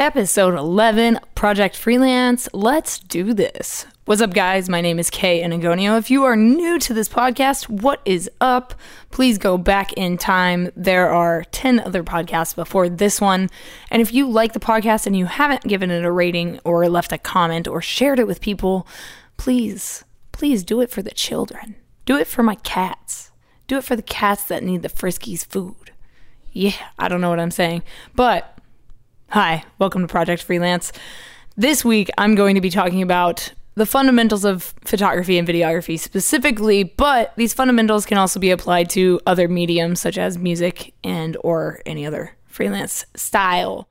[0.00, 2.48] episode 11, Project Freelance.
[2.54, 3.84] Let's do this.
[4.06, 4.66] What's up, guys?
[4.66, 5.98] My name is Kay Enagonio.
[5.98, 8.72] If you are new to this podcast, what is up?
[9.10, 10.70] Please go back in time.
[10.74, 13.50] There are 10 other podcasts before this one.
[13.90, 17.12] And if you like the podcast and you haven't given it a rating or left
[17.12, 18.88] a comment or shared it with people,
[19.36, 21.76] please, please do it for the children.
[22.06, 23.32] Do it for my cats.
[23.66, 25.92] Do it for the cats that need the Friskies food.
[26.52, 27.82] Yeah, I don't know what I'm saying.
[28.14, 28.56] But
[29.32, 30.90] Hi, welcome to Project Freelance.
[31.56, 36.82] This week, I'm going to be talking about the fundamentals of photography and videography specifically,
[36.82, 41.80] but these fundamentals can also be applied to other mediums such as music and or
[41.86, 43.86] any other freelance style.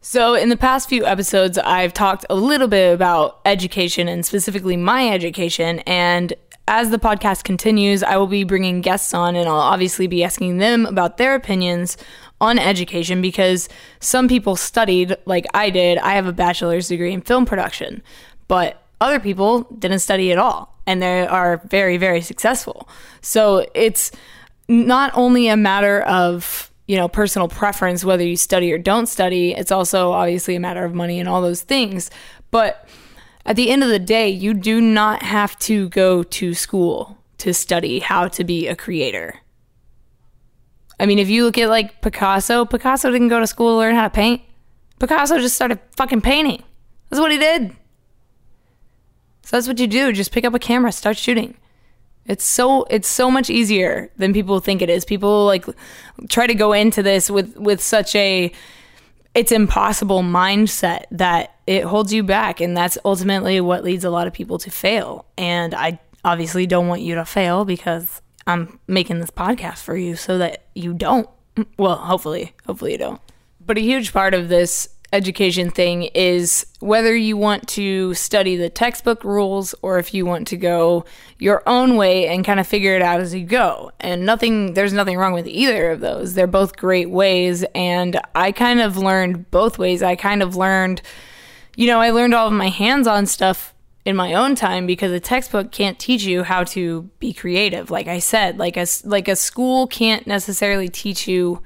[0.00, 4.78] So, in the past few episodes, I've talked a little bit about education and specifically
[4.78, 5.80] my education.
[5.80, 6.32] And
[6.66, 10.56] as the podcast continues, I will be bringing guests on and I'll obviously be asking
[10.58, 11.98] them about their opinions
[12.42, 13.68] on education because
[14.00, 15.96] some people studied like I did.
[15.98, 18.02] I have a bachelor's degree in film production,
[18.48, 22.88] but other people didn't study at all and they are very, very successful.
[23.20, 24.10] So it's
[24.68, 29.54] not only a matter of you know personal preference whether you study or don't study
[29.54, 32.10] it's also obviously a matter of money and all those things
[32.50, 32.88] but
[33.46, 37.54] at the end of the day you do not have to go to school to
[37.54, 39.40] study how to be a creator
[41.02, 43.96] I mean, if you look at like Picasso, Picasso didn't go to school to learn
[43.96, 44.40] how to paint.
[45.00, 46.62] Picasso just started fucking painting.
[47.10, 47.70] That's what he did.
[49.42, 50.12] So that's what you do.
[50.12, 51.56] Just pick up a camera, start shooting.
[52.26, 55.04] It's so it's so much easier than people think it is.
[55.04, 55.66] People like
[56.28, 58.52] try to go into this with with such a
[59.34, 64.28] it's impossible mindset that it holds you back and that's ultimately what leads a lot
[64.28, 65.26] of people to fail.
[65.36, 70.16] And I obviously don't want you to fail because I'm making this podcast for you
[70.16, 71.28] so that you don't.
[71.76, 73.20] Well, hopefully, hopefully you don't.
[73.64, 78.70] But a huge part of this education thing is whether you want to study the
[78.70, 81.04] textbook rules or if you want to go
[81.38, 83.92] your own way and kind of figure it out as you go.
[84.00, 86.34] And nothing, there's nothing wrong with either of those.
[86.34, 87.64] They're both great ways.
[87.74, 90.02] And I kind of learned both ways.
[90.02, 91.02] I kind of learned,
[91.76, 95.12] you know, I learned all of my hands on stuff in my own time because
[95.12, 97.90] a textbook can't teach you how to be creative.
[97.90, 101.62] Like i said like a like a school can't necessarily teach you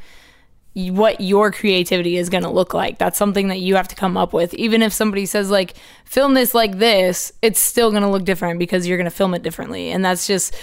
[0.75, 2.99] what your creativity is going to look like.
[2.99, 4.53] That's something that you have to come up with.
[4.53, 5.75] Even if somebody says like
[6.05, 9.33] film this like this it's still going to look different because you're going to film
[9.33, 9.91] it differently.
[9.91, 10.55] And that's just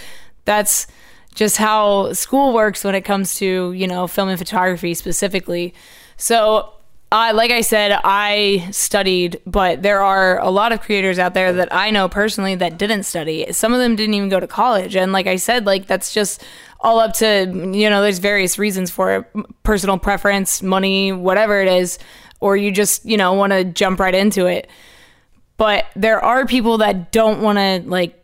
[0.45, 0.85] that's
[1.33, 5.73] just how school works when it comes to you know film and photography specifically.
[6.17, 6.71] So
[7.13, 11.53] uh, like I said, I studied, but there are a lot of creators out there
[11.53, 13.45] that I know personally that didn't study.
[13.53, 14.95] Some of them didn't even go to college.
[14.95, 16.43] And like I said, like that's just
[16.79, 19.25] all up to, you know, there's various reasons for it
[19.61, 21.99] personal preference, money, whatever it is,
[22.39, 24.67] or you just, you know, want to jump right into it.
[25.57, 28.22] But there are people that don't want to like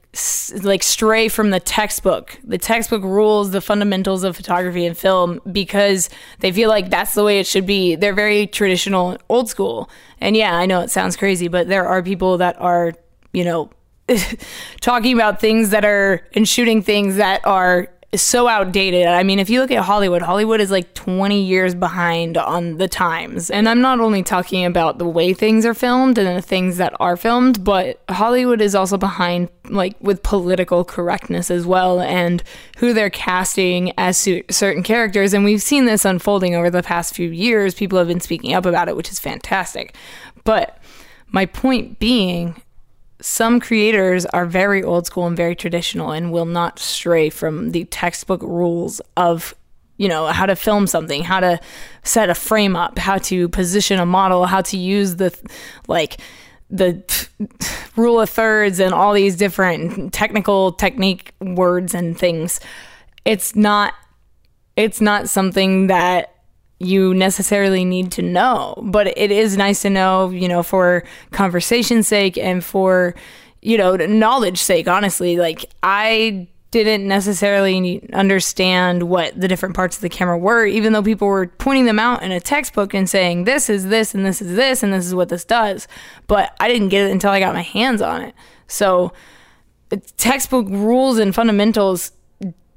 [0.63, 2.39] like stray from the textbook.
[2.43, 6.09] The textbook rules the fundamentals of photography and film because
[6.39, 7.95] they feel like that's the way it should be.
[7.95, 9.89] They're very traditional old school.
[10.21, 12.93] And yeah i know it sounds crazy but there are people that are
[13.33, 13.69] you know
[14.81, 19.05] talking about things that are and shooting things that are so outdated.
[19.05, 22.87] I mean, if you look at Hollywood, Hollywood is like 20 years behind on the
[22.87, 23.51] times.
[23.51, 26.93] And I'm not only talking about the way things are filmed and the things that
[26.99, 32.41] are filmed, but Hollywood is also behind like with political correctness as well and
[32.77, 34.17] who they're casting as
[34.49, 35.33] certain characters.
[35.33, 37.75] And we've seen this unfolding over the past few years.
[37.75, 39.95] People have been speaking up about it, which is fantastic.
[40.43, 40.79] But
[41.27, 42.61] my point being
[43.21, 47.85] some creators are very old school and very traditional and will not stray from the
[47.85, 49.53] textbook rules of
[49.97, 51.59] you know how to film something how to
[52.03, 55.37] set a frame up how to position a model how to use the
[55.89, 56.21] like
[56.69, 57.03] the
[57.95, 62.59] rule of thirds and all these different technical technique words and things.
[63.25, 63.93] It's not
[64.75, 66.33] it's not something that
[66.79, 72.07] you necessarily need to know, but it is nice to know, you know, for conversation's
[72.07, 73.13] sake and for,
[73.61, 75.35] you know, knowledge sake, honestly.
[75.35, 81.03] Like, I didn't necessarily understand what the different parts of the camera were, even though
[81.03, 84.41] people were pointing them out in a textbook and saying, this is this, and this
[84.41, 85.87] is this, and this is what this does.
[86.27, 88.35] But I didn't get it until I got my hands on it.
[88.67, 89.11] So,
[90.17, 92.11] textbook rules and fundamentals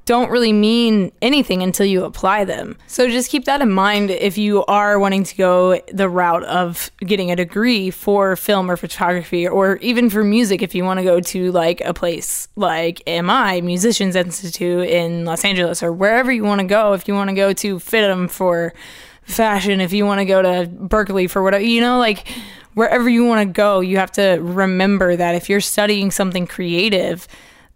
[0.05, 2.77] don't really mean anything until you apply them.
[2.87, 6.91] So just keep that in mind if you are wanting to go the route of
[7.01, 11.05] getting a degree for film or photography or even for music if you want to
[11.05, 16.43] go to like a place like MI Musicians Institute in Los Angeles or wherever you
[16.43, 18.75] want to go if you want to go to FIDM for
[19.23, 22.27] fashion, if you want to go to Berkeley for whatever, you know, like
[22.75, 27.29] wherever you want to go, you have to remember that if you're studying something creative,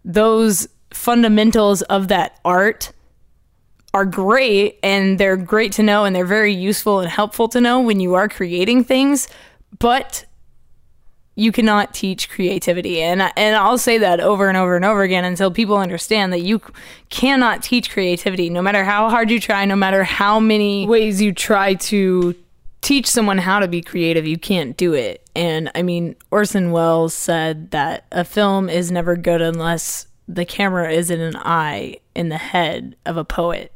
[0.03, 2.91] those fundamentals of that art
[3.93, 7.79] are great and they're great to know and they're very useful and helpful to know
[7.79, 9.27] when you are creating things,
[9.79, 10.25] but
[11.37, 13.01] you cannot teach creativity.
[13.01, 16.41] And and I'll say that over and over and over again until people understand that
[16.41, 16.59] you
[17.09, 21.31] cannot teach creativity no matter how hard you try no matter how many ways you
[21.31, 22.35] try to
[22.81, 25.27] teach someone how to be creative you can't do it.
[25.35, 30.91] And I mean Orson Welles said that a film is never good unless the camera
[30.91, 33.71] is in an eye in the head of a poet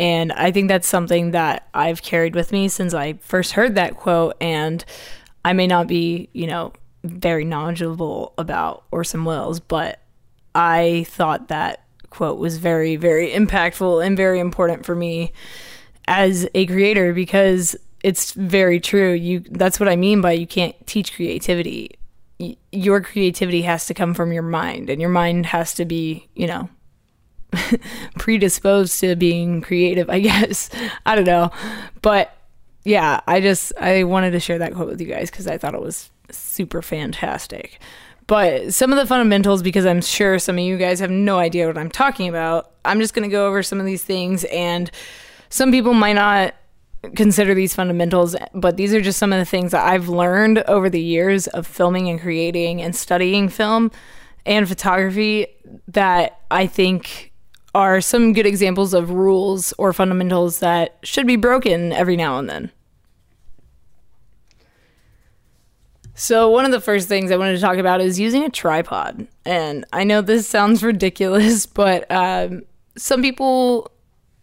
[0.00, 3.96] and I think that's something that I've carried with me since I first heard that
[3.96, 4.82] quote and
[5.44, 6.72] I may not be, you know,
[7.04, 10.00] very knowledgeable about Orson Welles, but
[10.54, 15.32] I thought that quote was very, very impactful and very important for me
[16.08, 19.12] as a creator because it's very true.
[19.12, 21.90] You that's what I mean by you can't teach creativity.
[22.72, 26.46] Your creativity has to come from your mind and your mind has to be, you
[26.46, 26.68] know,
[28.18, 30.70] predisposed to being creative, I guess.
[31.04, 31.50] I don't know.
[32.02, 32.36] But
[32.84, 35.74] yeah, I just I wanted to share that quote with you guys cuz I thought
[35.74, 37.78] it was super fantastic.
[38.26, 41.66] But some of the fundamentals, because I'm sure some of you guys have no idea
[41.66, 44.44] what I'm talking about, I'm just going to go over some of these things.
[44.44, 44.88] And
[45.48, 46.54] some people might not
[47.14, 50.90] consider these fundamentals, but these are just some of the things that I've learned over
[50.90, 53.90] the years of filming and creating and studying film
[54.44, 55.46] and photography
[55.88, 57.32] that I think
[57.74, 62.50] are some good examples of rules or fundamentals that should be broken every now and
[62.50, 62.70] then.
[66.14, 69.26] So, one of the first things I wanted to talk about is using a tripod.
[69.46, 72.62] And I know this sounds ridiculous, but um,
[72.96, 73.90] some people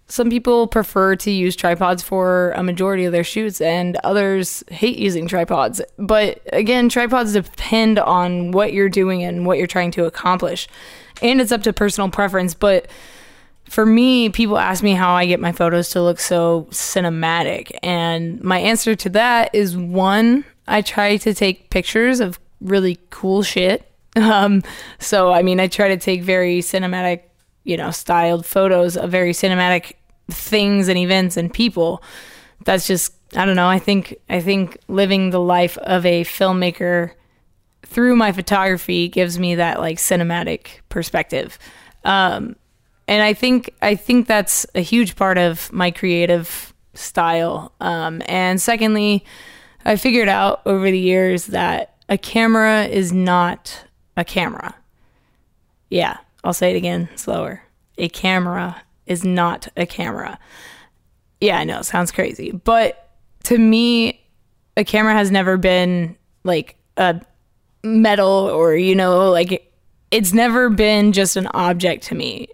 [0.09, 4.97] some people prefer to use tripods for a majority of their shoots and others hate
[4.97, 5.81] using tripods.
[5.97, 10.69] But again, tripods depend on what you're doing and what you're trying to accomplish.
[11.21, 12.87] And it's up to personal preference, but
[13.69, 17.77] for me, people ask me how I get my photos to look so cinematic.
[17.83, 23.43] And my answer to that is one, I try to take pictures of really cool
[23.43, 23.83] shit.
[24.17, 24.63] Um,
[24.97, 27.21] so, I mean, I try to take very cinematic,
[27.67, 29.93] you know, styled photos of very cinematic
[30.31, 32.01] things and events and people.
[32.63, 33.67] That's just, I don't know.
[33.67, 37.11] I think, I think living the life of a filmmaker
[37.85, 41.59] through my photography gives me that like cinematic perspective.
[42.05, 42.55] Um,
[43.05, 47.73] and I think, I think that's a huge part of my creative style.
[47.81, 49.25] Um, and secondly,
[49.83, 53.83] I figured out over the years that a camera is not
[54.15, 54.73] a camera.
[55.89, 56.17] Yeah,
[56.47, 57.61] I'll say it again slower.
[57.97, 60.39] A camera is not a camera.
[61.41, 62.51] Yeah, I know, sounds crazy.
[62.51, 63.09] But
[63.43, 64.25] to me,
[64.77, 66.15] a camera has never been
[66.45, 67.19] like a
[67.83, 69.73] metal or, you know, like
[70.09, 72.47] it's never been just an object to me.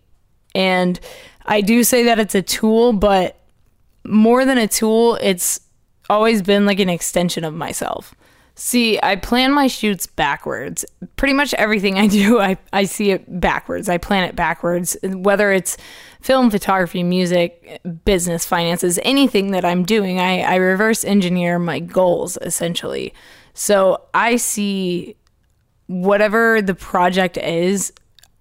[0.55, 0.99] And
[1.45, 3.39] I do say that it's a tool, but
[4.03, 5.59] more than a tool, it's
[6.09, 8.15] always been like an extension of myself.
[8.55, 10.85] See, I plan my shoots backwards.
[11.15, 13.89] Pretty much everything I do, I, I see it backwards.
[13.89, 14.95] I plan it backwards.
[15.03, 15.77] Whether it's
[16.21, 22.37] film, photography, music, business, finances, anything that I'm doing, I, I reverse engineer my goals
[22.41, 23.13] essentially.
[23.53, 25.15] So I see
[25.87, 27.91] whatever the project is,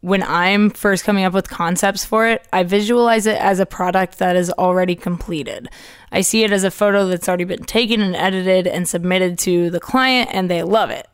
[0.02, 4.18] when I'm first coming up with concepts for it, I visualize it as a product
[4.18, 5.68] that is already completed.
[6.12, 9.70] I see it as a photo that's already been taken and edited and submitted to
[9.70, 11.08] the client, and they love it.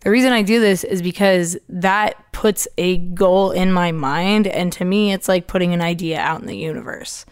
[0.00, 4.72] The reason I do this is because that puts a goal in my mind, and
[4.74, 7.24] to me, it's like putting an idea out in the universe.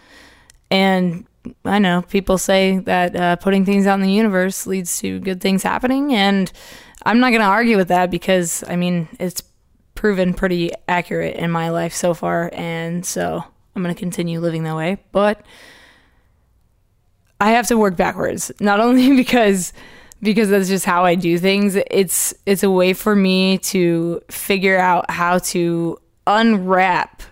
[0.70, 1.26] And
[1.64, 5.40] I know people say that uh, putting things out in the universe leads to good
[5.40, 6.50] things happening, and
[7.04, 9.42] I'm not going to argue with that because I mean, it's
[9.94, 13.42] proven pretty accurate in my life so far, and so
[13.74, 14.98] I'm going to continue living that way.
[15.12, 15.44] But
[17.40, 19.72] I have to work backwards, not only because
[20.22, 21.76] because that's just how I do things.
[21.90, 27.22] It's it's a way for me to figure out how to unwrap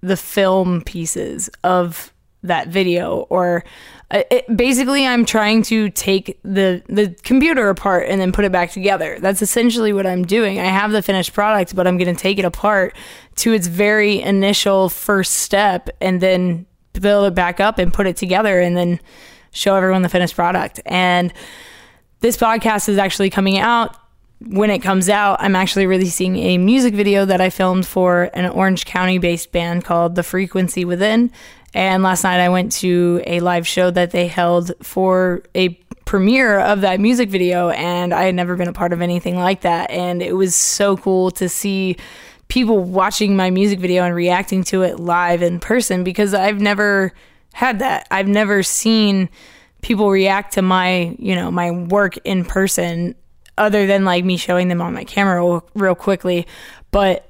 [0.00, 3.64] the film pieces of that video or
[4.10, 8.52] uh, it, basically i'm trying to take the the computer apart and then put it
[8.52, 9.18] back together.
[9.18, 10.60] That's essentially what i'm doing.
[10.60, 12.94] I have the finished product but i'm going to take it apart
[13.36, 16.66] to its very initial first step and then
[17.00, 19.00] build it back up and put it together and then
[19.50, 21.32] show everyone the finished product and
[22.20, 23.96] this podcast is actually coming out
[24.46, 28.46] when it comes out, I'm actually releasing a music video that I filmed for an
[28.50, 31.30] Orange County based band called The Frequency Within.
[31.72, 35.70] And last night I went to a live show that they held for a
[36.04, 39.62] premiere of that music video, and I had never been a part of anything like
[39.62, 39.90] that.
[39.90, 41.96] And it was so cool to see
[42.48, 47.12] people watching my music video and reacting to it live in person because I've never
[47.52, 48.06] had that.
[48.10, 49.28] I've never seen
[49.82, 53.14] people react to my, you know, my work in person
[53.56, 56.46] other than like me showing them on my camera reel, quickly.
[56.90, 57.28] But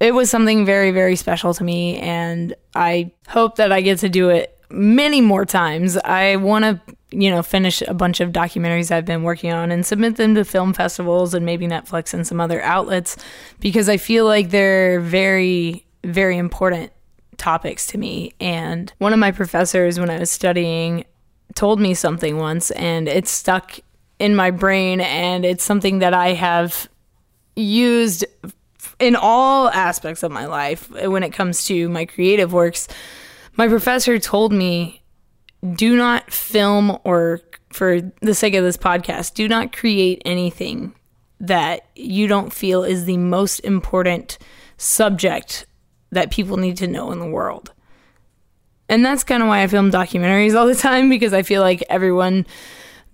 [0.00, 1.98] it was something very, very special to me.
[1.98, 5.96] And I hope that I get to do it many more times.
[5.98, 9.84] I want to, you know, finish a bunch of documentaries I've been working on and
[9.84, 13.16] submit them to film festivals and maybe Netflix and some other outlets
[13.58, 16.92] because I feel like they're very, very important
[17.36, 18.32] topics to me.
[18.38, 21.04] And one of my professors, when I was studying,
[21.54, 23.80] told me something once and it stuck
[24.18, 26.88] in my brain and it's something that I have
[27.56, 28.24] used
[29.00, 32.86] in all aspects of my life when it comes to my creative works.
[33.56, 34.99] My professor told me
[35.74, 37.40] do not film or
[37.70, 40.94] for the sake of this podcast, do not create anything
[41.38, 44.38] that you don't feel is the most important
[44.76, 45.66] subject
[46.10, 47.72] that people need to know in the world.
[48.88, 51.82] And that's kind of why I film documentaries all the time because I feel like
[51.88, 52.46] everyone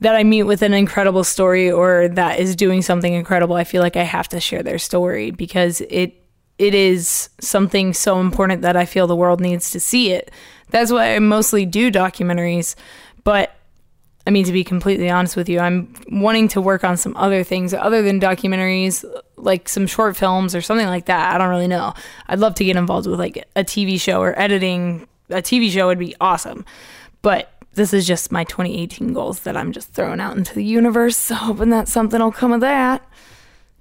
[0.00, 3.82] that I meet with an incredible story or that is doing something incredible, I feel
[3.82, 6.25] like I have to share their story because it
[6.58, 10.30] it is something so important that I feel the world needs to see it.
[10.70, 12.74] That's why I mostly do documentaries,
[13.24, 13.54] but
[14.26, 17.44] I mean to be completely honest with you, I'm wanting to work on some other
[17.44, 19.04] things other than documentaries,
[19.36, 21.34] like some short films or something like that.
[21.34, 21.94] I don't really know.
[22.26, 25.86] I'd love to get involved with like a TV show or editing a TV show
[25.86, 26.64] would be awesome.
[27.22, 31.28] But this is just my 2018 goals that I'm just throwing out into the universe,
[31.28, 33.06] hoping that something will come of that.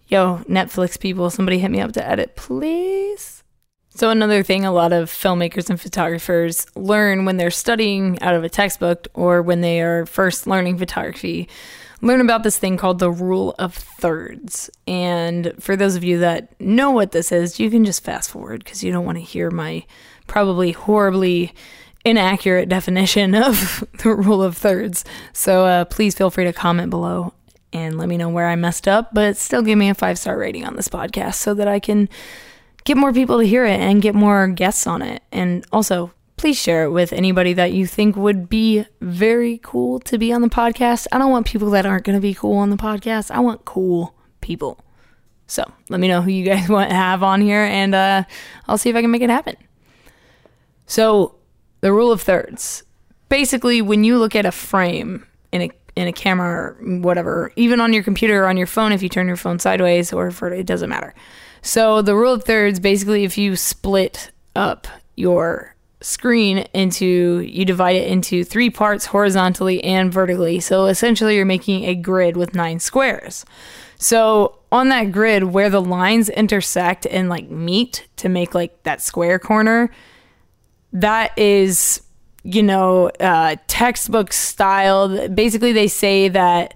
[0.08, 3.44] Yo, Netflix people, somebody hit me up to edit, please.
[3.90, 8.44] So, another thing a lot of filmmakers and photographers learn when they're studying out of
[8.44, 11.48] a textbook or when they are first learning photography,
[12.02, 14.70] learn about this thing called the rule of thirds.
[14.86, 18.64] And for those of you that know what this is, you can just fast forward
[18.64, 19.86] because you don't want to hear my
[20.28, 21.54] probably horribly
[22.04, 25.04] inaccurate definition of the rule of thirds.
[25.34, 27.34] So uh, please feel free to comment below
[27.76, 30.38] and let me know where I messed up, but still give me a five star
[30.38, 32.08] rating on this podcast so that I can
[32.86, 35.22] get more people to hear it and get more guests on it.
[35.32, 40.18] And also, please share it with anybody that you think would be very cool to
[40.18, 41.08] be on the podcast.
[41.12, 43.30] I don't want people that aren't going to be cool on the podcast.
[43.30, 44.80] I want cool people.
[45.48, 48.24] So let me know who you guys want to have on here, and uh,
[48.68, 49.58] I'll see if I can make it happen.
[50.88, 51.36] So,
[51.82, 52.84] the rule of thirds.
[53.28, 57.80] Basically, when you look at a frame in a in a camera or whatever, even
[57.80, 60.54] on your computer or on your phone, if you turn your phone sideways or for
[60.54, 61.14] it doesn't matter.
[61.62, 67.96] So the rule of thirds, basically, if you split up your screen into, you divide
[67.96, 70.60] it into three parts horizontally and vertically.
[70.60, 73.46] So essentially, you're making a grid with nine squares.
[73.98, 79.02] So on that grid, where the lines intersect and like meet to make like that
[79.02, 79.90] square corner,
[80.94, 82.02] that is
[82.46, 85.28] you know uh, textbook style.
[85.28, 86.76] Basically they say that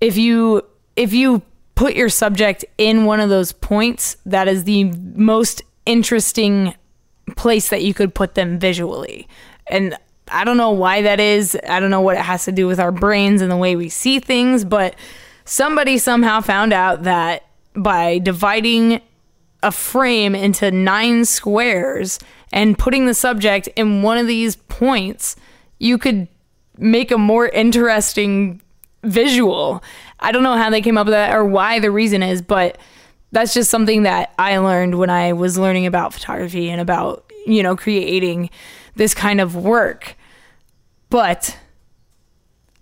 [0.00, 0.62] if you
[0.96, 1.40] if you
[1.76, 6.74] put your subject in one of those points that is the most interesting
[7.36, 9.28] place that you could put them visually.
[9.68, 9.96] And
[10.28, 11.56] i don't know why that is.
[11.68, 13.88] I don't know what it has to do with our brains and the way we
[13.88, 14.96] see things but
[15.44, 17.44] somebody somehow found out that
[17.76, 19.00] by dividing
[19.62, 22.18] a frame into nine squares
[22.56, 25.36] and putting the subject in one of these points,
[25.78, 26.26] you could
[26.78, 28.62] make a more interesting
[29.04, 29.84] visual.
[30.20, 32.78] I don't know how they came up with that or why the reason is, but
[33.30, 37.62] that's just something that I learned when I was learning about photography and about, you
[37.62, 38.48] know, creating
[38.94, 40.16] this kind of work.
[41.10, 41.58] But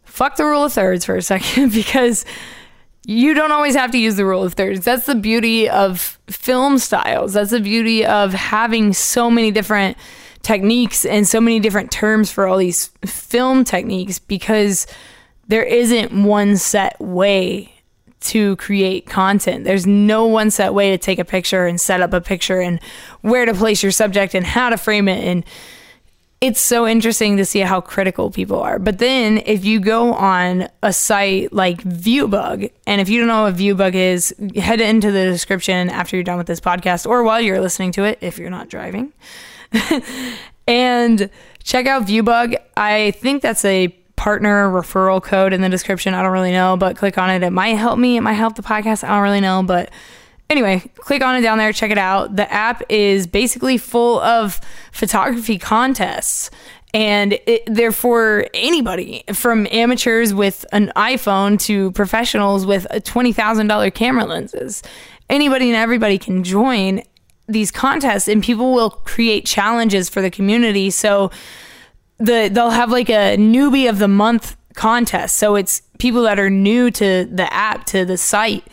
[0.05, 2.25] fuck the rule of thirds for a second because
[3.07, 4.85] you don't always have to use the rule of thirds.
[4.85, 7.35] That's the beauty of film styles.
[7.35, 9.97] That's the beauty of having so many different
[10.43, 14.87] techniques and so many different terms for all these film techniques because
[15.49, 17.71] there isn't one set way
[18.21, 19.65] to create content.
[19.65, 22.81] There's no one set way to take a picture and set up a picture and
[23.21, 25.45] where to place your subject and how to frame it and
[26.45, 28.79] it's so interesting to see how critical people are.
[28.79, 33.45] But then if you go on a site like Viewbug, and if you don't know
[33.45, 37.41] what Viewbug is, head into the description after you're done with this podcast or while
[37.41, 39.15] you're listening to it if you're not driving.
[40.69, 41.31] and
[41.63, 42.57] check out Viewbug.
[42.77, 46.13] I think that's a partner referral code in the description.
[46.13, 47.43] I don't really know, but click on it.
[47.43, 48.19] It might help me.
[48.19, 49.03] It might help the podcast.
[49.03, 49.91] I don't really know, but
[50.51, 52.37] anyway, click on it down there, check it out.
[52.37, 54.61] The app is basically full of
[54.93, 56.51] photography contests.
[56.93, 63.93] And it, they're for anybody from amateurs with an iPhone to professionals with a $20,000
[63.95, 64.83] camera lenses.
[65.29, 67.03] Anybody and everybody can join
[67.49, 70.91] these contests, and people will create challenges for the community.
[70.91, 71.31] So
[72.19, 75.37] the they'll have like a newbie of the month contest.
[75.37, 78.67] So it's people that are new to the app, to the site.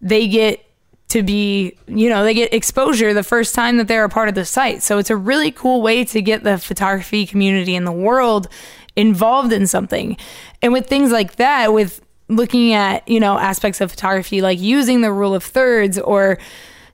[0.00, 0.64] They get
[1.08, 4.34] to be, you know, they get exposure the first time that they're a part of
[4.34, 4.82] the site.
[4.82, 8.48] So it's a really cool way to get the photography community in the world
[8.94, 10.16] involved in something.
[10.60, 15.00] And with things like that, with looking at, you know, aspects of photography like using
[15.00, 16.38] the rule of thirds or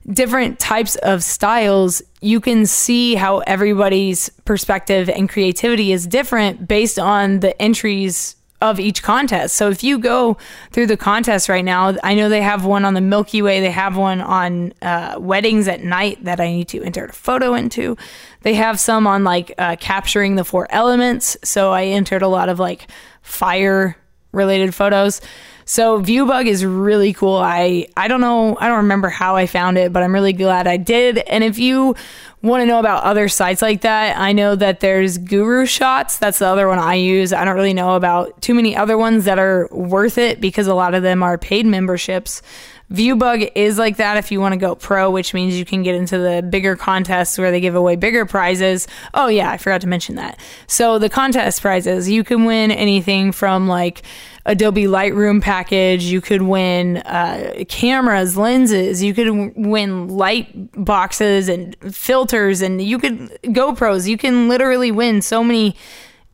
[0.07, 6.99] different types of styles, you can see how everybody's perspective and creativity is different based
[6.99, 9.55] on the entries of each contest.
[9.55, 10.37] So if you go
[10.71, 13.71] through the contest right now, I know they have one on the Milky Way, they
[13.71, 17.97] have one on uh, weddings at night that I need to enter a photo into.
[18.41, 21.37] They have some on like uh, capturing the four elements.
[21.43, 22.89] So I entered a lot of like
[23.21, 23.97] fire
[24.31, 25.21] related photos.
[25.65, 27.37] So Viewbug is really cool.
[27.37, 30.67] I I don't know, I don't remember how I found it, but I'm really glad
[30.67, 31.17] I did.
[31.17, 31.95] And if you
[32.43, 36.19] want to know about other sites like that, I know that there's Gurushots.
[36.19, 37.33] That's the other one I use.
[37.33, 40.75] I don't really know about too many other ones that are worth it because a
[40.75, 42.43] lot of them are paid memberships.
[42.91, 45.95] Viewbug is like that if you want to go pro, which means you can get
[45.95, 48.87] into the bigger contests where they give away bigger prizes.
[49.15, 50.39] Oh, yeah, I forgot to mention that.
[50.67, 54.03] So, the contest prizes, you can win anything from like
[54.45, 56.03] Adobe Lightroom package.
[56.03, 59.01] You could win uh, cameras, lenses.
[59.01, 64.07] You could win light boxes and filters, and you could GoPros.
[64.07, 65.75] You can literally win so many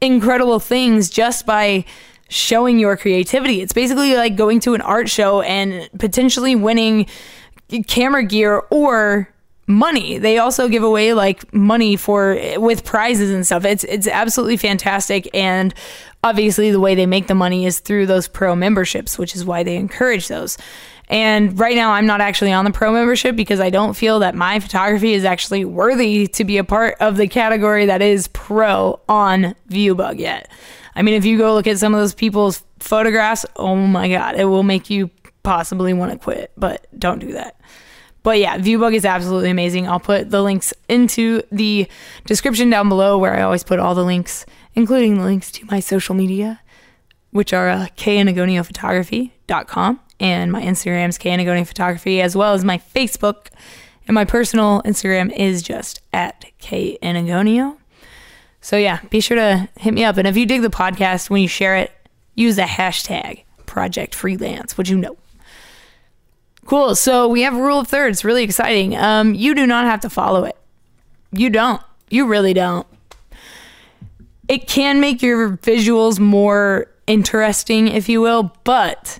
[0.01, 1.85] incredible things just by
[2.27, 3.61] showing your creativity.
[3.61, 7.07] It's basically like going to an art show and potentially winning
[7.87, 9.30] camera gear or
[9.71, 10.17] money.
[10.17, 13.65] They also give away like money for with prizes and stuff.
[13.65, 15.73] It's it's absolutely fantastic and
[16.23, 19.63] obviously the way they make the money is through those pro memberships, which is why
[19.63, 20.57] they encourage those.
[21.09, 24.33] And right now, I'm not actually on the pro membership because I don't feel that
[24.33, 28.99] my photography is actually worthy to be a part of the category that is pro
[29.09, 30.49] on Viewbug yet.
[30.95, 34.35] I mean, if you go look at some of those people's photographs, oh my God,
[34.35, 35.09] it will make you
[35.43, 37.59] possibly want to quit, but don't do that.
[38.23, 39.87] But yeah, Viewbug is absolutely amazing.
[39.87, 41.87] I'll put the links into the
[42.25, 45.79] description down below where I always put all the links, including the links to my
[45.79, 46.61] social media,
[47.31, 53.47] which are uh, kenagoniophotography.com and my Instagram is kenagonio photography, as well as my Facebook.
[54.07, 57.77] And my personal Instagram is just at K kenagonio.
[58.61, 60.17] So yeah, be sure to hit me up.
[60.17, 61.91] And if you dig the podcast, when you share it,
[62.35, 65.17] use the hashtag Project Freelance, which you know.
[66.71, 66.95] Cool.
[66.95, 68.23] So we have rule of thirds.
[68.23, 68.95] Really exciting.
[68.95, 70.55] Um, you do not have to follow it.
[71.33, 71.81] You don't.
[72.09, 72.87] You really don't.
[74.47, 79.19] It can make your visuals more interesting, if you will, but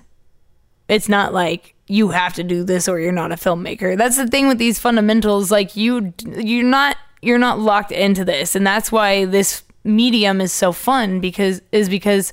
[0.88, 3.98] it's not like you have to do this or you're not a filmmaker.
[3.98, 5.50] That's the thing with these fundamentals.
[5.50, 10.52] Like you, you're not you're not locked into this, and that's why this medium is
[10.52, 12.32] so fun because is because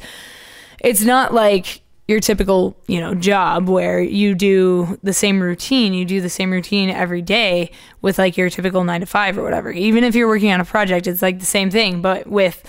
[0.80, 6.04] it's not like your typical, you know, job where you do the same routine, you
[6.04, 7.70] do the same routine every day
[8.02, 9.72] with like your typical 9 to 5 or whatever.
[9.72, 12.64] Even if you're working on a project, it's like the same thing, but with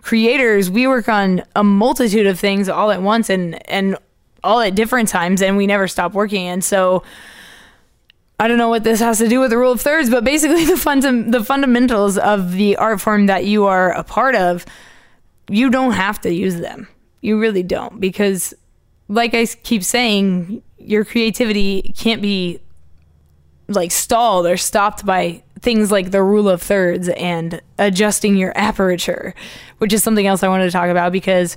[0.00, 3.98] creators, we work on a multitude of things all at once and and
[4.42, 6.46] all at different times and we never stop working.
[6.46, 7.02] And so
[8.40, 10.64] I don't know what this has to do with the rule of thirds, but basically
[10.72, 14.64] the funda- the fundamentals of the art form that you are a part of,
[15.50, 16.88] you don't have to use them.
[17.20, 18.54] You really don't because
[19.08, 22.60] like I keep saying, your creativity can't be
[23.68, 29.34] like stalled or stopped by things like the rule of thirds and adjusting your aperture,
[29.78, 31.56] which is something else I wanted to talk about because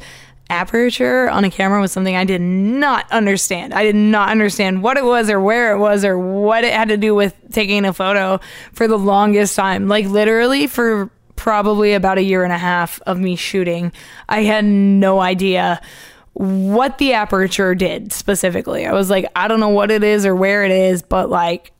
[0.49, 3.73] aperture on a camera was something I did not understand.
[3.73, 6.89] I did not understand what it was or where it was or what it had
[6.89, 8.39] to do with taking a photo
[8.73, 9.87] for the longest time.
[9.87, 13.91] Like literally for probably about a year and a half of me shooting,
[14.27, 15.81] I had no idea
[16.33, 18.85] what the aperture did specifically.
[18.85, 21.71] I was like, I don't know what it is or where it is, but like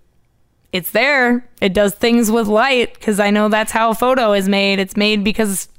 [0.72, 1.50] it's there.
[1.62, 4.80] It does things with light because I know that's how a photo is made.
[4.80, 5.70] It's made because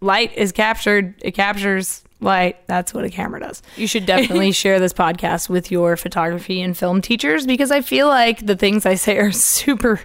[0.00, 1.14] light is captured.
[1.22, 2.66] It captures light.
[2.66, 3.62] That's what a camera does.
[3.76, 8.08] You should definitely share this podcast with your photography and film teachers because I feel
[8.08, 10.00] like the things I say are super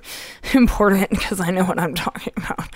[0.53, 2.69] important because I know what I'm talking about.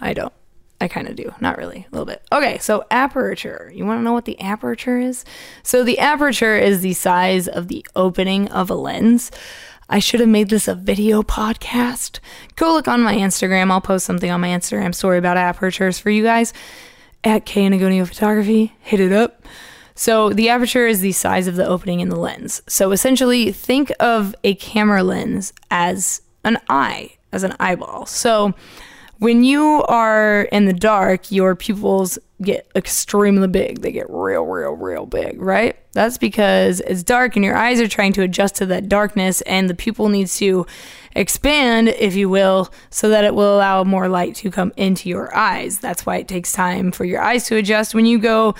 [0.00, 0.32] I don't.
[0.80, 1.34] I kind of do.
[1.40, 2.22] Not really, a little bit.
[2.32, 3.70] Okay, so aperture.
[3.74, 5.24] You want to know what the aperture is?
[5.62, 9.30] So the aperture is the size of the opening of a lens.
[9.88, 12.20] I should have made this a video podcast.
[12.56, 13.70] Go look on my Instagram.
[13.70, 16.52] I'll post something on my Instagram story about apertures for you guys
[17.24, 18.72] at K Enagonio Photography.
[18.80, 19.44] Hit it up.
[19.94, 22.62] So the aperture is the size of the opening in the lens.
[22.68, 28.06] So essentially, think of a camera lens as an eye, as an eyeball.
[28.06, 28.54] So
[29.20, 33.82] when you are in the dark, your pupils get extremely big.
[33.82, 35.76] They get real, real, real big, right?
[35.92, 39.68] That's because it's dark and your eyes are trying to adjust to that darkness, and
[39.68, 40.66] the pupil needs to
[41.14, 45.36] expand, if you will, so that it will allow more light to come into your
[45.36, 45.78] eyes.
[45.78, 47.94] That's why it takes time for your eyes to adjust.
[47.94, 48.54] When you go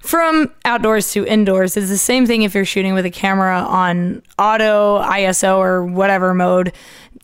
[0.00, 4.20] from outdoors to indoors, it's the same thing if you're shooting with a camera on
[4.38, 6.72] auto, ISO, or whatever mode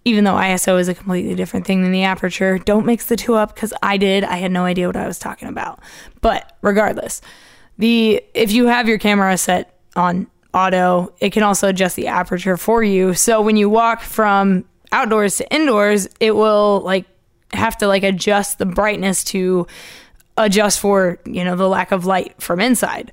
[0.09, 2.59] even though ISO is a completely different thing than the aperture.
[2.59, 4.25] Don't mix the two up because I did.
[4.25, 5.81] I had no idea what I was talking about.
[6.23, 7.21] But regardless,
[7.77, 12.57] the if you have your camera set on auto, it can also adjust the aperture
[12.57, 13.13] for you.
[13.13, 17.05] So when you walk from outdoors to indoors, it will like
[17.53, 19.67] have to like adjust the brightness to
[20.39, 23.13] adjust for, you know, the lack of light from inside.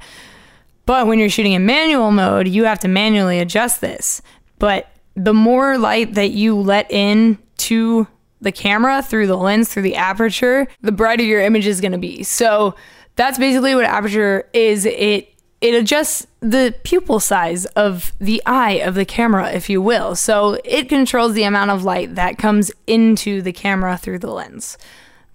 [0.85, 4.21] But when you're shooting in manual mode, you have to manually adjust this.
[4.59, 8.07] But the more light that you let in to
[8.41, 11.97] the camera through the lens, through the aperture, the brighter your image is going to
[11.97, 12.23] be.
[12.23, 12.75] So
[13.15, 14.85] that's basically what aperture is.
[14.85, 20.15] It it adjusts the pupil size of the eye of the camera, if you will.
[20.15, 24.77] So it controls the amount of light that comes into the camera through the lens.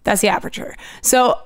[0.05, 0.77] That's the aperture.
[1.01, 1.41] So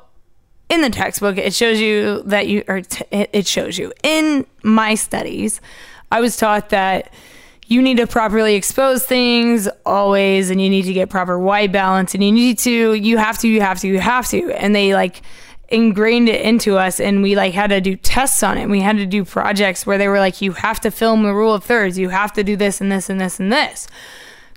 [0.68, 4.97] in the textbook, it shows you that you, or t- it shows you in my
[4.97, 5.61] studies,
[6.11, 7.11] I was taught that
[7.66, 12.14] you need to properly expose things always and you need to get proper white balance
[12.14, 14.53] and you need to you have to you have to you have to.
[14.53, 15.22] And they like
[15.68, 18.68] ingrained it into us and we like had to do tests on it.
[18.68, 21.55] We had to do projects where they were like you have to film the rule
[21.55, 21.98] of thirds.
[21.98, 23.87] You have to do this and this and this and this.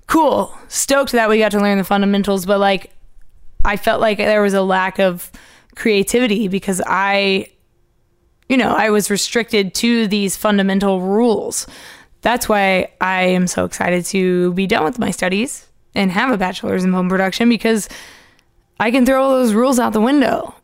[0.08, 0.58] Cool.
[0.68, 2.92] Stoked that we got to learn the fundamentals but like
[3.66, 5.32] i felt like there was a lack of
[5.76, 7.50] creativity because i
[8.50, 11.68] you know i was restricted to these fundamental rules
[12.22, 16.38] that's why I am so excited to be done with my studies and have a
[16.38, 17.90] bachelor's in film production because
[18.80, 20.56] I can throw all those rules out the window,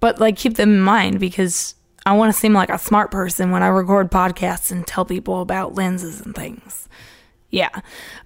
[0.00, 1.74] but like keep them in mind because
[2.06, 5.40] I want to seem like a smart person when I record podcasts and tell people
[5.40, 6.88] about lenses and things.
[7.50, 7.80] Yeah.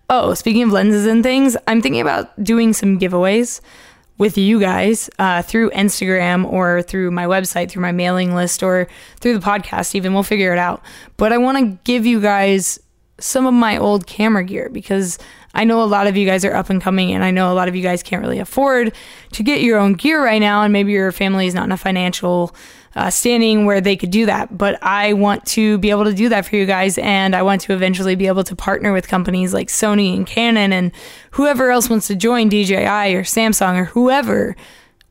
[0.09, 3.61] Oh, speaking of lenses and things, I'm thinking about doing some giveaways
[4.19, 8.89] with you guys uh, through Instagram or through my website, through my mailing list, or
[9.21, 10.15] through the podcast, even.
[10.15, 10.83] We'll figure it out.
[11.17, 12.79] But I want to give you guys
[13.19, 15.19] some of my old camera gear because
[15.55, 17.55] I know a lot of you guys are up and coming, and I know a
[17.55, 18.93] lot of you guys can't really afford
[19.33, 21.77] to get your own gear right now, and maybe your family is not in a
[21.77, 22.55] financial
[22.97, 24.57] uh, standing where they could do that.
[24.57, 27.61] But I want to be able to do that for you guys, and I want
[27.63, 30.93] to eventually be able to partner with companies like Sony and Canon and
[31.33, 34.57] whoever else wants to join DJI or Samsung or whoever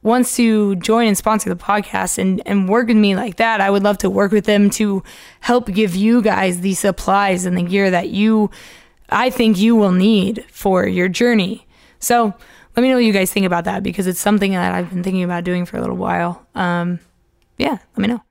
[0.04, 3.69] wants to join and sponsor the podcast and, and work with me like that, I
[3.69, 5.02] would love to work with them to
[5.39, 8.52] help give you guys the supplies and the gear that you,
[9.10, 11.65] I think you will need for your journey.
[12.00, 12.34] So
[12.76, 15.04] let me know what you guys think about that because it's something that I've been
[15.04, 16.46] thinking about doing for a little while.
[16.54, 17.00] Um,
[17.57, 18.21] yeah, let me know.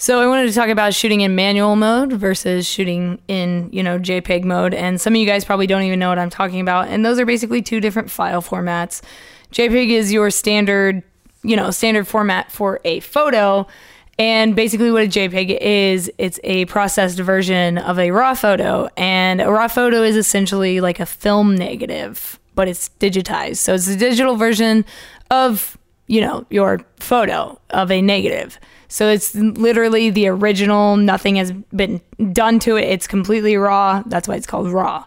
[0.00, 3.98] So I wanted to talk about shooting in manual mode versus shooting in, you know,
[3.98, 4.72] JPEG mode.
[4.72, 6.86] And some of you guys probably don't even know what I'm talking about.
[6.86, 9.02] And those are basically two different file formats.
[9.52, 11.02] JPEG is your standard,
[11.42, 13.66] you know, standard format for a photo.
[14.20, 18.88] And basically, what a JPEG is, it's a processed version of a RAW photo.
[18.96, 23.56] And a RAW photo is essentially like a film negative, but it's digitized.
[23.56, 24.84] So it's a digital version
[25.30, 25.77] of,
[26.08, 28.58] you know, your photo of a negative.
[28.88, 30.96] So it's literally the original.
[30.96, 32.00] Nothing has been
[32.32, 32.84] done to it.
[32.84, 34.02] It's completely raw.
[34.06, 35.04] That's why it's called RAW.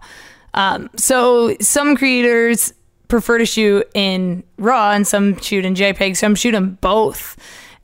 [0.54, 2.74] Um, so some creators
[3.08, 6.16] prefer to shoot in RAW and some shoot in JPEG.
[6.16, 7.36] So I'm shooting both.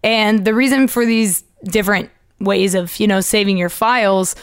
[0.04, 4.36] And the reason for these different ways of, you know, saving your files,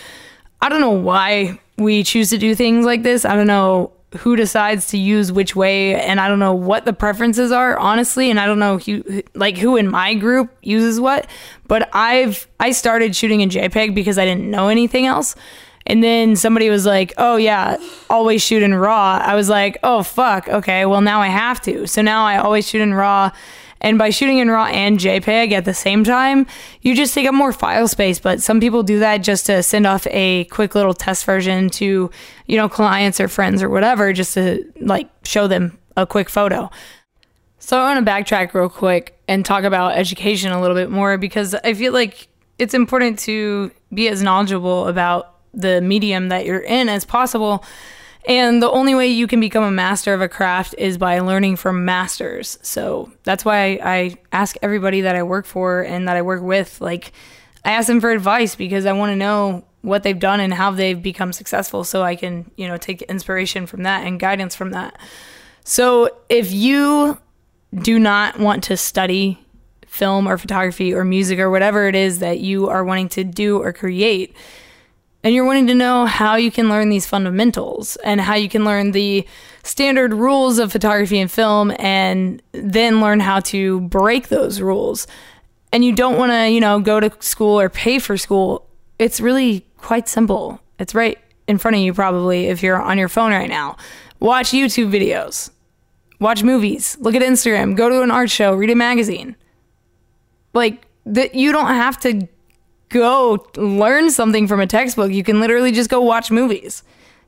[0.61, 3.25] I don't know why we choose to do things like this.
[3.25, 6.93] I don't know who decides to use which way and I don't know what the
[6.93, 11.27] preferences are honestly and I don't know who like who in my group uses what
[11.67, 15.35] but I've I started shooting in JPEG because I didn't know anything else
[15.87, 17.77] and then somebody was like, "Oh yeah,
[18.09, 20.87] always shoot in RAW." I was like, "Oh fuck, okay.
[20.87, 23.31] Well now I have to." So now I always shoot in RAW.
[23.81, 26.47] And by shooting in RAW and JPEG at the same time,
[26.81, 28.19] you just take up more file space.
[28.19, 32.11] But some people do that just to send off a quick little test version to,
[32.47, 36.71] you know, clients or friends or whatever, just to like show them a quick photo.
[37.59, 41.17] So I want to backtrack real quick and talk about education a little bit more
[41.17, 46.59] because I feel like it's important to be as knowledgeable about the medium that you're
[46.61, 47.65] in as possible.
[48.27, 51.57] And the only way you can become a master of a craft is by learning
[51.57, 52.59] from masters.
[52.63, 56.81] So that's why I ask everybody that I work for and that I work with,
[56.81, 57.13] like,
[57.65, 60.71] I ask them for advice because I want to know what they've done and how
[60.71, 64.71] they've become successful so I can, you know, take inspiration from that and guidance from
[64.71, 64.99] that.
[65.65, 67.19] So if you
[67.75, 69.39] do not want to study
[69.87, 73.63] film or photography or music or whatever it is that you are wanting to do
[73.63, 74.35] or create.
[75.25, 78.65] And you're wanting to know how you can learn these fundamentals and how you can
[78.65, 79.27] learn the
[79.65, 85.07] standard rules of photography and film and then learn how to break those rules.
[85.73, 88.69] And you don't want to, you know, go to school or pay for school.
[88.99, 90.61] It's really quite simple.
[90.79, 93.77] It's right in front of you probably if you're on your phone right now.
[94.21, 95.51] Watch YouTube videos
[96.21, 99.37] watch movies, look at Instagram, go to an art show, read a magazine.
[100.53, 102.27] Like that you don't have to
[102.95, 105.11] go learn something from a textbook.
[105.11, 106.83] You can literally just go watch movies.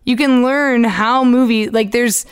[0.05, 2.25] You can learn how movie like there's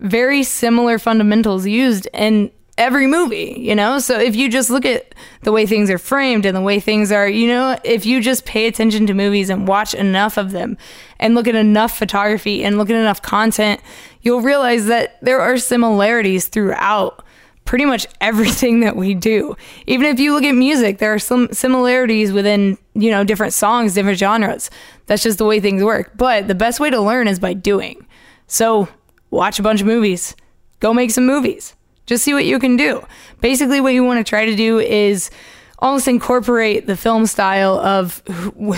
[0.00, 3.98] very similar fundamentals used in every movie, you know?
[3.98, 7.12] So if you just look at the way things are framed and the way things
[7.12, 10.78] are, you know, if you just pay attention to movies and watch enough of them
[11.18, 13.80] and look at enough photography and look at enough content,
[14.22, 17.22] you'll realize that there are similarities throughout
[17.70, 19.56] pretty much everything that we do.
[19.86, 23.94] Even if you look at music, there are some similarities within, you know, different songs,
[23.94, 24.70] different genres.
[25.06, 26.10] That's just the way things work.
[26.16, 28.04] But the best way to learn is by doing.
[28.48, 28.88] So,
[29.30, 30.34] watch a bunch of movies.
[30.80, 33.06] Go make some movies just see what you can do.
[33.40, 35.30] Basically, what you want to try to do is
[35.78, 38.18] almost incorporate the film style of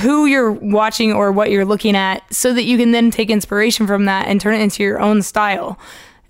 [0.02, 3.86] who you're watching or what you're looking at so that you can then take inspiration
[3.86, 5.78] from that and turn it into your own style.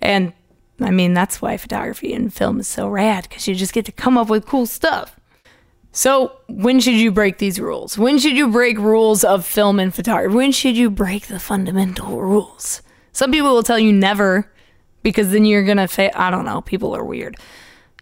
[0.01, 0.31] And
[0.79, 3.91] I mean, that's why photography and film is so rad because you just get to
[3.91, 5.19] come up with cool stuff.
[5.91, 7.99] So, when should you break these rules?
[7.99, 10.35] When should you break rules of film and photography?
[10.35, 12.81] When should you break the fundamental rules?
[13.11, 14.51] Some people will tell you never,
[15.03, 16.09] because then you're gonna fail.
[16.15, 16.61] I don't know.
[16.61, 17.37] People are weird.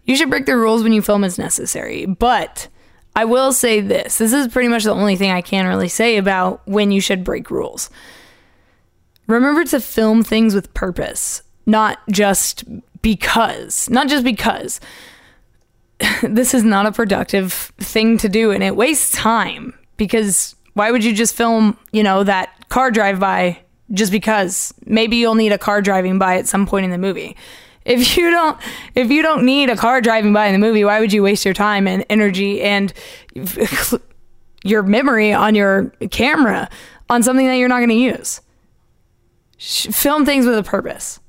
[0.04, 2.06] You should break the rules when you film as necessary.
[2.06, 2.68] But
[3.14, 6.16] I will say this this is pretty much the only thing I can really say
[6.16, 7.90] about when you should break rules.
[9.26, 12.64] Remember to film things with purpose, not just
[13.02, 13.88] because.
[13.90, 14.80] Not just because.
[16.22, 21.04] this is not a productive thing to do and it wastes time because why would
[21.04, 23.58] you just film, you know, that car drive by
[23.92, 27.36] just because maybe you'll need a car driving by at some point in the movie.
[27.84, 28.58] If you don't
[28.94, 31.44] if you don't need a car driving by in the movie, why would you waste
[31.44, 32.92] your time and energy and
[34.64, 36.68] your memory on your camera
[37.10, 38.40] on something that you're not going to use?
[39.58, 41.20] Film things with a purpose.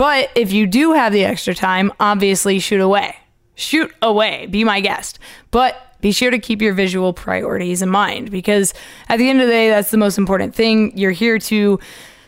[0.00, 3.14] But if you do have the extra time, obviously shoot away.
[3.54, 4.46] Shoot away.
[4.46, 5.18] Be my guest.
[5.50, 8.72] But be sure to keep your visual priorities in mind because
[9.10, 10.96] at the end of the day, that's the most important thing.
[10.96, 11.78] You're here to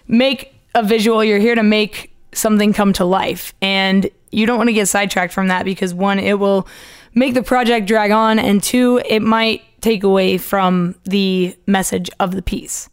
[0.07, 3.55] make a visual, you're here to make something come to life.
[3.63, 6.69] And you don't want to get sidetracked from that because one, it will
[7.15, 12.33] make the project drag on, and two, it might take away from the message of
[12.33, 12.91] the piece.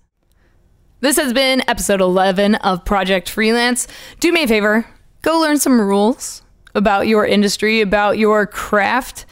[1.02, 3.88] This has been episode 11 of Project Freelance.
[4.20, 4.86] Do me a favor,
[5.22, 6.42] go learn some rules
[6.76, 9.26] about your industry, about your craft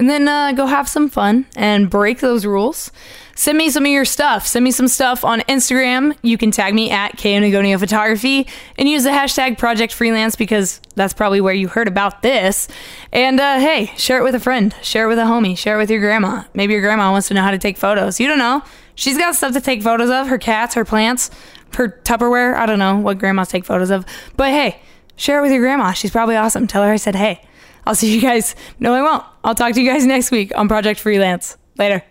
[0.00, 2.90] and then uh, go have some fun and break those rules.
[3.36, 4.46] Send me some of your stuff.
[4.46, 6.16] Send me some stuff on Instagram.
[6.22, 8.46] You can tag me at Kenagonio Photography
[8.78, 12.66] and use the hashtag Project Freelance because that's probably where you heard about this.
[13.12, 15.80] And uh, hey, share it with a friend, share it with a homie, share it
[15.80, 16.44] with your grandma.
[16.54, 18.18] Maybe your grandma wants to know how to take photos.
[18.18, 18.62] You don't know.
[19.00, 21.30] She's got stuff to take photos of her cats, her plants,
[21.74, 22.54] her Tupperware.
[22.54, 24.04] I don't know what grandmas take photos of.
[24.36, 24.78] But hey,
[25.16, 25.92] share it with your grandma.
[25.92, 26.66] She's probably awesome.
[26.66, 27.42] Tell her I said hey.
[27.86, 28.54] I'll see you guys.
[28.78, 29.24] No, I won't.
[29.42, 31.56] I'll talk to you guys next week on Project Freelance.
[31.78, 32.04] Later.